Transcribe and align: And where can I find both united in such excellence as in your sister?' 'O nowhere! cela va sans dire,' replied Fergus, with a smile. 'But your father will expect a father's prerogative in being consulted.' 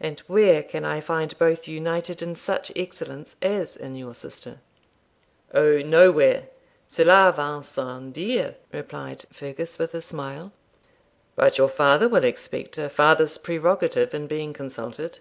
And 0.00 0.18
where 0.20 0.62
can 0.62 0.86
I 0.86 0.98
find 1.02 1.36
both 1.38 1.68
united 1.68 2.22
in 2.22 2.34
such 2.36 2.72
excellence 2.74 3.36
as 3.42 3.76
in 3.76 3.96
your 3.96 4.14
sister?' 4.14 4.60
'O 5.52 5.82
nowhere! 5.82 6.48
cela 6.86 7.34
va 7.36 7.62
sans 7.62 8.10
dire,' 8.10 8.54
replied 8.72 9.26
Fergus, 9.30 9.78
with 9.78 9.92
a 9.92 10.00
smile. 10.00 10.52
'But 11.36 11.58
your 11.58 11.68
father 11.68 12.08
will 12.08 12.24
expect 12.24 12.78
a 12.78 12.88
father's 12.88 13.36
prerogative 13.36 14.14
in 14.14 14.26
being 14.26 14.54
consulted.' 14.54 15.18